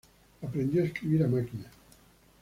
[0.41, 1.65] Aprendió a escribir a máquina.